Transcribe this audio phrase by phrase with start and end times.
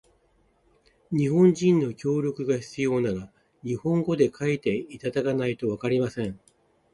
[1.11, 3.31] 日本人の協力が必要なら、
[3.63, 6.39] 日本語で書いていただかないとわかりません。